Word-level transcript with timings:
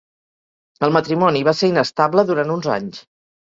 El 0.87 0.93
matrimoni 0.95 1.43
va 1.49 1.55
ser 1.59 1.71
inestable 1.77 2.27
durant 2.33 2.59
uns 2.59 2.75
anys. 2.81 3.07